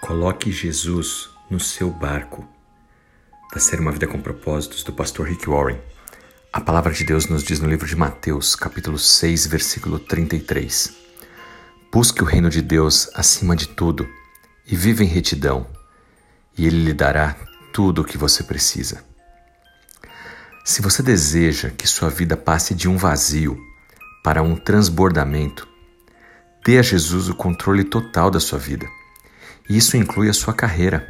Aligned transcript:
Coloque 0.00 0.52
Jesus 0.52 1.30
no 1.50 1.58
seu 1.60 1.90
barco. 1.90 2.46
Da 3.52 3.60
série 3.60 3.82
Uma 3.82 3.92
Vida 3.92 4.06
com 4.06 4.20
Propósitos, 4.20 4.82
do 4.82 4.92
pastor 4.92 5.28
Rick 5.28 5.48
Warren. 5.48 5.80
A 6.52 6.60
palavra 6.60 6.92
de 6.92 7.04
Deus 7.04 7.26
nos 7.26 7.42
diz 7.42 7.60
no 7.60 7.68
livro 7.68 7.86
de 7.86 7.96
Mateus, 7.96 8.54
capítulo 8.56 8.98
6, 8.98 9.46
versículo 9.46 9.98
33. 9.98 10.94
Busque 11.92 12.22
o 12.22 12.26
reino 12.26 12.50
de 12.50 12.62
Deus 12.62 13.10
acima 13.14 13.54
de 13.54 13.68
tudo 13.68 14.08
e 14.66 14.74
viva 14.74 15.02
em 15.02 15.06
retidão, 15.06 15.66
e 16.56 16.66
Ele 16.66 16.84
lhe 16.84 16.92
dará 16.92 17.36
tudo 17.72 18.02
o 18.02 18.04
que 18.04 18.18
você 18.18 18.42
precisa. 18.42 19.04
Se 20.64 20.82
você 20.82 21.02
deseja 21.02 21.70
que 21.70 21.86
sua 21.86 22.10
vida 22.10 22.36
passe 22.36 22.74
de 22.74 22.88
um 22.88 22.96
vazio 22.96 23.56
para 24.24 24.42
um 24.42 24.56
transbordamento, 24.56 25.68
dê 26.64 26.78
a 26.78 26.82
Jesus 26.82 27.28
o 27.28 27.34
controle 27.34 27.84
total 27.84 28.30
da 28.30 28.40
sua 28.40 28.58
vida. 28.58 28.86
E 29.68 29.76
isso 29.76 29.96
inclui 29.96 30.28
a 30.28 30.32
sua 30.32 30.54
carreira. 30.54 31.06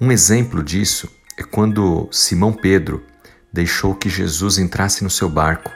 Um 0.00 0.10
exemplo 0.10 0.62
disso 0.62 1.08
é 1.36 1.42
quando 1.42 2.08
Simão 2.10 2.52
Pedro 2.52 3.04
deixou 3.52 3.94
que 3.94 4.08
Jesus 4.08 4.58
entrasse 4.58 5.04
no 5.04 5.10
seu 5.10 5.28
barco 5.28 5.70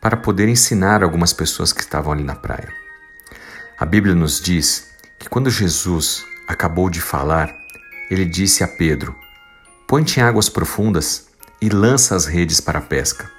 para 0.00 0.16
poder 0.16 0.48
ensinar 0.48 1.02
algumas 1.02 1.32
pessoas 1.32 1.72
que 1.72 1.80
estavam 1.80 2.12
ali 2.12 2.22
na 2.22 2.34
praia. 2.34 2.72
A 3.78 3.84
Bíblia 3.84 4.14
nos 4.14 4.40
diz 4.40 4.90
que 5.18 5.28
quando 5.28 5.50
Jesus 5.50 6.24
acabou 6.46 6.88
de 6.88 7.00
falar, 7.00 7.52
ele 8.10 8.24
disse 8.24 8.62
a 8.62 8.68
Pedro: 8.68 9.14
Põe-te 9.86 10.20
em 10.20 10.22
águas 10.22 10.48
profundas 10.48 11.28
e 11.60 11.68
lança 11.68 12.14
as 12.14 12.26
redes 12.26 12.60
para 12.60 12.78
a 12.78 12.82
pesca. 12.82 13.30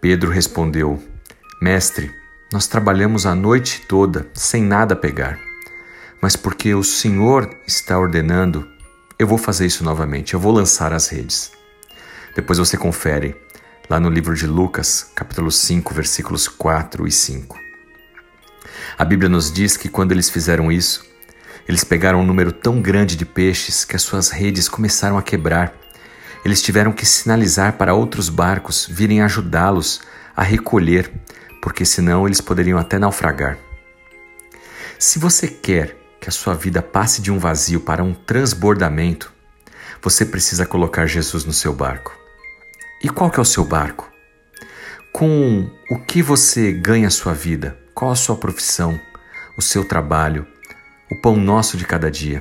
Pedro 0.00 0.30
respondeu: 0.30 1.02
Mestre, 1.60 2.12
nós 2.52 2.66
trabalhamos 2.66 3.26
a 3.26 3.34
noite 3.34 3.86
toda 3.86 4.28
sem 4.34 4.62
nada 4.62 4.96
pegar 4.96 5.51
mas 6.22 6.36
porque 6.36 6.72
o 6.72 6.84
Senhor 6.84 7.50
está 7.66 7.98
ordenando, 7.98 8.70
eu 9.18 9.26
vou 9.26 9.36
fazer 9.36 9.66
isso 9.66 9.82
novamente, 9.82 10.34
eu 10.34 10.40
vou 10.40 10.52
lançar 10.52 10.92
as 10.92 11.08
redes. 11.08 11.50
Depois 12.36 12.60
você 12.60 12.76
confere 12.76 13.34
lá 13.90 13.98
no 13.98 14.08
livro 14.08 14.32
de 14.36 14.46
Lucas, 14.46 15.10
capítulo 15.16 15.50
5, 15.50 15.92
versículos 15.92 16.46
4 16.46 17.08
e 17.08 17.10
5. 17.10 17.58
A 18.96 19.04
Bíblia 19.04 19.28
nos 19.28 19.50
diz 19.52 19.76
que 19.76 19.88
quando 19.88 20.12
eles 20.12 20.30
fizeram 20.30 20.70
isso, 20.70 21.04
eles 21.66 21.82
pegaram 21.82 22.20
um 22.20 22.26
número 22.26 22.52
tão 22.52 22.80
grande 22.80 23.16
de 23.16 23.26
peixes 23.26 23.84
que 23.84 23.96
as 23.96 24.02
suas 24.02 24.30
redes 24.30 24.68
começaram 24.68 25.18
a 25.18 25.22
quebrar. 25.22 25.74
Eles 26.44 26.62
tiveram 26.62 26.92
que 26.92 27.04
sinalizar 27.04 27.72
para 27.72 27.94
outros 27.94 28.28
barcos 28.28 28.86
virem 28.88 29.22
ajudá-los 29.22 30.00
a 30.36 30.42
recolher, 30.44 31.10
porque 31.60 31.84
senão 31.84 32.26
eles 32.26 32.40
poderiam 32.40 32.78
até 32.78 32.96
naufragar. 32.96 33.58
Se 34.98 35.18
você 35.18 35.48
quer 35.48 36.01
que 36.22 36.28
a 36.28 36.32
sua 36.32 36.54
vida 36.54 36.80
passe 36.80 37.20
de 37.20 37.32
um 37.32 37.38
vazio 37.40 37.80
para 37.80 38.04
um 38.04 38.14
transbordamento, 38.14 39.32
você 40.00 40.24
precisa 40.24 40.64
colocar 40.64 41.04
Jesus 41.04 41.44
no 41.44 41.52
seu 41.52 41.72
barco. 41.72 42.16
E 43.02 43.08
qual 43.08 43.28
que 43.28 43.40
é 43.40 43.42
o 43.42 43.44
seu 43.44 43.64
barco? 43.64 44.08
Com 45.12 45.68
o 45.90 45.98
que 45.98 46.22
você 46.22 46.70
ganha 46.70 47.08
a 47.08 47.10
sua 47.10 47.34
vida? 47.34 47.76
Qual 47.92 48.12
a 48.12 48.14
sua 48.14 48.36
profissão? 48.36 49.00
O 49.58 49.62
seu 49.62 49.84
trabalho? 49.84 50.46
O 51.10 51.20
pão 51.20 51.34
nosso 51.34 51.76
de 51.76 51.84
cada 51.84 52.08
dia? 52.08 52.40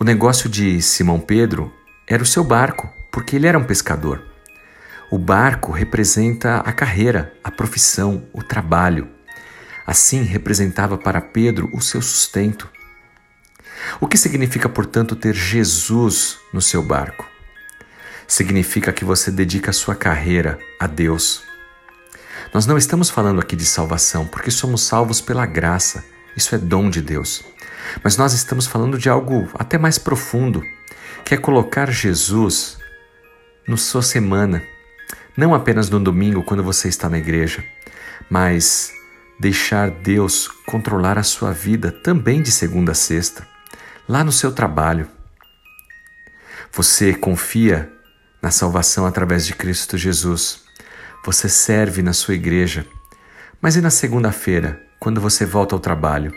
O 0.00 0.04
negócio 0.04 0.48
de 0.48 0.80
Simão 0.80 1.20
Pedro 1.20 1.70
era 2.08 2.22
o 2.22 2.26
seu 2.26 2.42
barco, 2.42 2.88
porque 3.12 3.36
ele 3.36 3.46
era 3.46 3.58
um 3.58 3.64
pescador. 3.64 4.22
O 5.10 5.18
barco 5.18 5.70
representa 5.70 6.60
a 6.60 6.72
carreira, 6.72 7.34
a 7.44 7.50
profissão, 7.50 8.26
o 8.32 8.42
trabalho. 8.42 9.13
Assim 9.86 10.22
representava 10.22 10.96
para 10.96 11.20
Pedro 11.20 11.68
o 11.72 11.80
seu 11.80 12.00
sustento. 12.00 12.68
O 14.00 14.06
que 14.06 14.16
significa, 14.16 14.68
portanto, 14.68 15.14
ter 15.14 15.34
Jesus 15.34 16.38
no 16.52 16.60
seu 16.60 16.82
barco? 16.82 17.28
Significa 18.26 18.92
que 18.92 19.04
você 19.04 19.30
dedica 19.30 19.70
a 19.70 19.74
sua 19.74 19.94
carreira 19.94 20.58
a 20.80 20.86
Deus. 20.86 21.42
Nós 22.52 22.66
não 22.66 22.78
estamos 22.78 23.10
falando 23.10 23.40
aqui 23.40 23.54
de 23.54 23.66
salvação, 23.66 24.26
porque 24.26 24.50
somos 24.50 24.82
salvos 24.82 25.20
pela 25.20 25.44
graça. 25.44 26.04
Isso 26.36 26.54
é 26.54 26.58
dom 26.58 26.88
de 26.88 27.02
Deus. 27.02 27.44
Mas 28.02 28.16
nós 28.16 28.32
estamos 28.32 28.66
falando 28.66 28.98
de 28.98 29.08
algo 29.08 29.48
até 29.54 29.76
mais 29.76 29.98
profundo, 29.98 30.62
que 31.24 31.34
é 31.34 31.36
colocar 31.36 31.90
Jesus 31.90 32.78
na 33.66 33.76
sua 33.76 34.02
semana, 34.02 34.62
não 35.36 35.54
apenas 35.54 35.90
no 35.90 35.98
domingo 35.98 36.42
quando 36.42 36.62
você 36.62 36.88
está 36.88 37.08
na 37.08 37.18
igreja, 37.18 37.64
mas 38.30 38.92
deixar 39.38 39.90
Deus 39.90 40.48
controlar 40.66 41.18
a 41.18 41.22
sua 41.22 41.52
vida 41.52 41.90
também 41.90 42.42
de 42.42 42.50
segunda 42.50 42.92
a 42.92 42.94
sexta, 42.94 43.46
lá 44.08 44.22
no 44.22 44.32
seu 44.32 44.52
trabalho. 44.52 45.08
Você 46.72 47.14
confia 47.14 47.90
na 48.42 48.50
salvação 48.50 49.06
através 49.06 49.46
de 49.46 49.54
Cristo 49.54 49.96
Jesus. 49.96 50.62
Você 51.24 51.48
serve 51.48 52.02
na 52.02 52.12
sua 52.12 52.34
igreja. 52.34 52.86
Mas 53.60 53.76
e 53.76 53.80
na 53.80 53.90
segunda-feira, 53.90 54.82
quando 55.00 55.20
você 55.20 55.46
volta 55.46 55.74
ao 55.74 55.80
trabalho? 55.80 56.32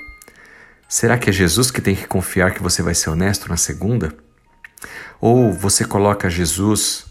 Será 0.87 1.17
que 1.17 1.29
é 1.29 1.33
Jesus 1.33 1.69
que 1.69 1.81
tem 1.81 1.95
que 1.95 2.07
confiar 2.07 2.53
que 2.53 2.63
você 2.63 2.81
vai 2.81 2.95
ser 2.95 3.09
honesto 3.09 3.49
na 3.49 3.57
segunda? 3.57 4.15
Ou 5.19 5.51
você 5.51 5.83
coloca 5.83 6.29
Jesus, 6.29 7.05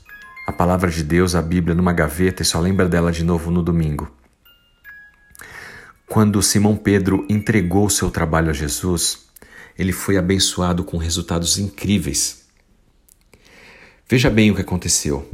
a 0.46 0.52
palavra 0.52 0.90
de 0.90 1.02
Deus, 1.02 1.34
a 1.34 1.42
Bíblia, 1.42 1.74
numa 1.74 1.92
gaveta 1.92 2.42
e 2.42 2.46
só 2.46 2.58
lembra 2.58 2.88
dela 2.88 3.12
de 3.12 3.22
novo 3.22 3.50
no 3.50 3.62
domingo? 3.62 4.10
Quando 6.16 6.42
Simão 6.42 6.74
Pedro 6.74 7.26
entregou 7.28 7.90
seu 7.90 8.10
trabalho 8.10 8.48
a 8.48 8.52
Jesus, 8.54 9.26
ele 9.78 9.92
foi 9.92 10.16
abençoado 10.16 10.82
com 10.82 10.96
resultados 10.96 11.58
incríveis. 11.58 12.46
Veja 14.08 14.30
bem 14.30 14.50
o 14.50 14.54
que 14.54 14.62
aconteceu. 14.62 15.30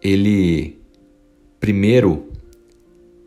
Ele 0.00 0.78
primeiro 1.58 2.30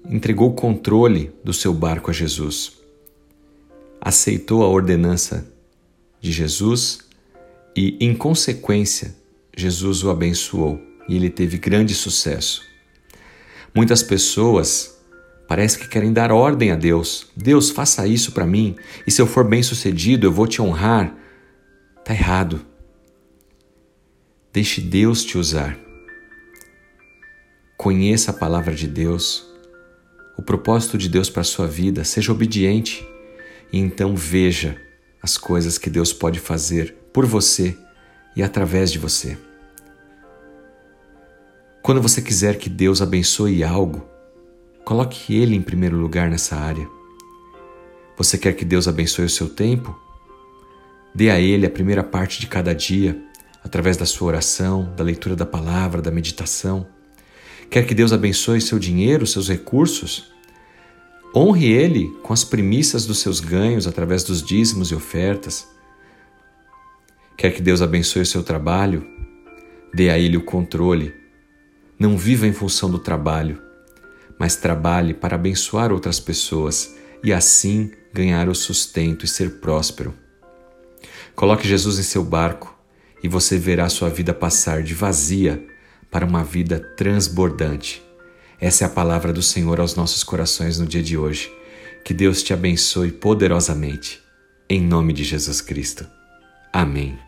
entregou 0.09 0.49
o 0.49 0.53
controle 0.53 1.29
do 1.43 1.51
seu 1.51 1.73
barco 1.73 2.09
a 2.09 2.13
Jesus, 2.13 2.71
aceitou 3.99 4.63
a 4.63 4.69
ordenança 4.69 5.45
de 6.21 6.31
Jesus 6.31 6.99
e, 7.75 7.97
em 7.99 8.15
consequência, 8.15 9.13
Jesus 9.57 10.05
o 10.05 10.09
abençoou 10.09 10.79
e 11.09 11.17
ele 11.17 11.29
teve 11.29 11.57
grande 11.57 11.93
sucesso. 11.93 12.61
Muitas 13.75 14.01
pessoas 14.01 14.94
Parece 15.47 15.77
que 15.77 15.87
querem 15.87 16.11
dar 16.11 16.31
ordem 16.31 16.71
a 16.71 16.75
Deus. 16.75 17.27
Deus, 17.35 17.69
faça 17.69 18.07
isso 18.07 18.31
para 18.31 18.45
mim, 18.45 18.75
e 19.05 19.11
se 19.11 19.21
eu 19.21 19.27
for 19.27 19.47
bem-sucedido, 19.47 20.25
eu 20.25 20.31
vou 20.31 20.47
te 20.47 20.61
honrar. 20.61 21.15
Tá 22.03 22.13
errado. 22.13 22.65
Deixe 24.51 24.81
Deus 24.81 25.23
te 25.23 25.37
usar. 25.37 25.77
Conheça 27.77 28.31
a 28.31 28.33
palavra 28.33 28.73
de 28.73 28.87
Deus, 28.87 29.45
o 30.37 30.41
propósito 30.41 30.97
de 30.97 31.09
Deus 31.09 31.29
para 31.29 31.41
a 31.41 31.45
sua 31.45 31.67
vida, 31.67 32.03
seja 32.03 32.31
obediente 32.31 33.05
e 33.71 33.79
então 33.79 34.15
veja 34.15 34.79
as 35.21 35.37
coisas 35.37 35.77
que 35.77 35.89
Deus 35.89 36.13
pode 36.13 36.39
fazer 36.39 36.95
por 37.11 37.25
você 37.25 37.77
e 38.35 38.41
através 38.41 38.91
de 38.91 38.99
você. 38.99 39.37
Quando 41.81 42.01
você 42.01 42.21
quiser 42.21 42.57
que 42.57 42.69
Deus 42.69 43.01
abençoe 43.01 43.63
algo, 43.63 44.07
Coloque 44.85 45.35
Ele 45.35 45.55
em 45.55 45.63
primeiro 45.63 45.97
lugar 45.97 46.29
nessa 46.29 46.55
área. 46.55 46.87
Você 48.15 48.37
quer 48.37 48.53
que 48.53 48.63
Deus 48.63 48.87
abençoe 48.87 49.25
o 49.25 49.29
seu 49.29 49.49
tempo? 49.49 49.99
Dê 51.13 51.31
a 51.31 51.39
Ele 51.39 51.65
a 51.65 51.71
primeira 51.71 52.03
parte 52.03 52.39
de 52.39 52.45
cada 52.45 52.71
dia, 52.75 53.19
através 53.63 53.97
da 53.97 54.05
sua 54.05 54.27
oração, 54.27 54.93
da 54.95 55.03
leitura 55.03 55.35
da 55.35 55.45
palavra, 55.45 56.03
da 56.03 56.11
meditação. 56.11 56.85
Quer 57.67 57.87
que 57.87 57.95
Deus 57.95 58.13
abençoe 58.13 58.61
seu 58.61 58.77
dinheiro, 58.77 59.25
seus 59.25 59.49
recursos? 59.49 60.31
Honre 61.35 61.65
Ele 61.65 62.15
com 62.21 62.31
as 62.31 62.43
primícias 62.43 63.07
dos 63.07 63.17
seus 63.17 63.39
ganhos 63.39 63.87
através 63.87 64.23
dos 64.23 64.43
dízimos 64.43 64.91
e 64.91 64.95
ofertas. 64.95 65.67
Quer 67.35 67.51
que 67.55 67.61
Deus 67.61 67.81
abençoe 67.81 68.21
o 68.21 68.25
seu 68.25 68.43
trabalho? 68.43 69.03
Dê 69.91 70.11
a 70.11 70.19
Ele 70.19 70.37
o 70.37 70.43
controle. 70.43 71.11
Não 71.97 72.15
viva 72.15 72.45
em 72.45 72.53
função 72.53 72.91
do 72.91 72.99
trabalho, 72.99 73.59
mas 74.39 74.55
trabalhe 74.55 75.13
para 75.13 75.35
abençoar 75.35 75.91
outras 75.91 76.19
pessoas 76.19 76.95
e 77.23 77.33
assim 77.33 77.91
ganhar 78.13 78.47
o 78.47 78.55
sustento 78.55 79.25
e 79.25 79.27
ser 79.27 79.59
próspero. 79.59 80.13
Coloque 81.35 81.67
Jesus 81.67 81.99
em 81.99 82.03
seu 82.03 82.23
barco 82.23 82.77
e 83.23 83.27
você 83.27 83.57
verá 83.57 83.89
sua 83.89 84.09
vida 84.09 84.33
passar 84.33 84.83
de 84.83 84.93
vazia 84.93 85.65
para 86.11 86.25
uma 86.25 86.43
vida 86.43 86.79
transbordante. 86.95 88.01
Essa 88.59 88.85
é 88.85 88.87
a 88.87 88.89
palavra 88.89 89.33
do 89.33 89.41
Senhor 89.41 89.79
aos 89.79 89.95
nossos 89.95 90.23
corações 90.23 90.79
no 90.79 90.85
dia 90.85 91.03
de 91.03 91.17
hoje. 91.17 91.51
Que 92.03 92.13
Deus 92.13 92.41
te 92.41 92.53
abençoe 92.53 93.11
poderosamente. 93.11 94.21
Em 94.69 94.81
nome 94.81 95.11
de 95.11 95.23
Jesus 95.23 95.59
Cristo. 95.59 96.07
Amém. 96.71 97.24